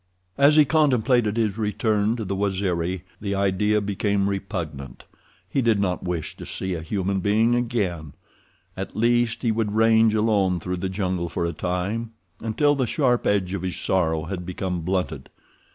[0.35, 5.05] As he contemplated his return to the Waziri the idea became repugnant.
[5.47, 8.13] He did not wish to see a human being again.
[8.75, 13.27] At least he would range alone through the jungle for a time, until the sharp
[13.27, 15.29] edge of his sorrow had become blunted.